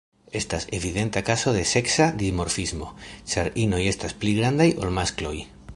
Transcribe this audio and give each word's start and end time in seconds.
Estas 0.41 0.67
evidenta 0.77 1.21
kazo 1.29 1.53
de 1.57 1.61
seksa 1.73 2.07
dimorfismo, 2.23 2.89
ĉar 3.35 3.53
inoj 3.67 3.83
estas 3.95 4.19
pli 4.23 4.35
grandaj 4.41 4.71
ol 4.85 4.97
maskloj. 4.99 5.37